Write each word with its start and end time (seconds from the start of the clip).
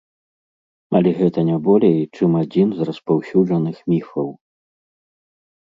Але 0.99 1.11
гэта 1.19 1.39
не 1.49 1.57
болей, 1.67 1.99
чым 2.17 2.29
адзін 2.41 2.67
з 2.79 2.89
распаўсюджаных 2.89 3.77
міфаў. 3.95 4.27